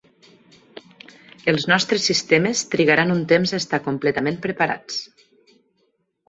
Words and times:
Els 1.51 1.67
nostres 1.71 2.07
sistemes 2.11 2.63
trigaran 2.77 3.13
un 3.17 3.21
temps 3.33 3.53
a 3.53 3.61
estar 3.65 3.81
completament 3.89 4.41
preparats. 4.47 4.99